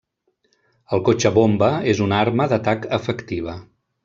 El 0.97 1.03
cotxe 1.09 1.31
bomba 1.37 1.69
és 1.93 2.01
una 2.07 2.19
arma 2.23 2.49
d'atac 2.55 2.89
efectiva. 2.99 3.59